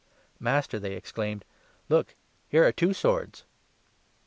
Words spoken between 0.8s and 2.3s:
exclaimed," look,